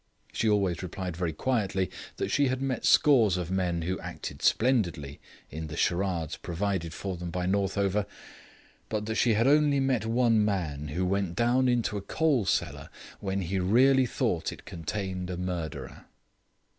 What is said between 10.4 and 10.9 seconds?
man